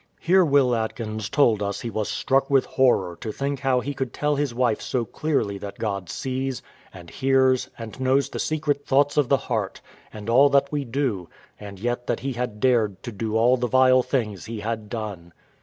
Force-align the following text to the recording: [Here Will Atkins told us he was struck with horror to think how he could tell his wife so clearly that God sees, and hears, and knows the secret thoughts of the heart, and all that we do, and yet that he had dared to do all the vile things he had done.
[Here 0.19 0.43
Will 0.43 0.73
Atkins 0.75 1.29
told 1.29 1.61
us 1.61 1.81
he 1.81 1.91
was 1.91 2.09
struck 2.09 2.49
with 2.49 2.65
horror 2.65 3.15
to 3.21 3.31
think 3.31 3.59
how 3.59 3.81
he 3.81 3.93
could 3.93 4.13
tell 4.15 4.35
his 4.35 4.51
wife 4.51 4.81
so 4.81 5.05
clearly 5.05 5.59
that 5.59 5.77
God 5.77 6.09
sees, 6.09 6.63
and 6.91 7.07
hears, 7.07 7.69
and 7.77 7.99
knows 7.99 8.27
the 8.27 8.39
secret 8.39 8.83
thoughts 8.83 9.15
of 9.15 9.29
the 9.29 9.37
heart, 9.37 9.79
and 10.11 10.27
all 10.27 10.49
that 10.49 10.71
we 10.71 10.85
do, 10.85 11.29
and 11.59 11.79
yet 11.79 12.07
that 12.07 12.21
he 12.21 12.33
had 12.33 12.59
dared 12.59 13.03
to 13.03 13.11
do 13.11 13.37
all 13.37 13.57
the 13.57 13.67
vile 13.67 14.01
things 14.01 14.45
he 14.45 14.61
had 14.61 14.89
done. 14.89 15.33